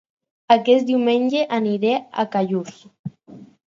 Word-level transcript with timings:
Aquest 0.55 0.87
diumenge 0.89 1.45
aniré 1.61 1.95
a 2.25 2.29
Callús 2.37 2.85